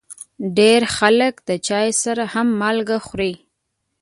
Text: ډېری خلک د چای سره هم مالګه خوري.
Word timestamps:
ډېری 0.57 0.87
خلک 0.97 1.33
د 1.49 1.49
چای 1.67 1.87
سره 2.03 2.23
هم 2.33 2.47
مالګه 2.59 2.97
خوري. 3.07 3.33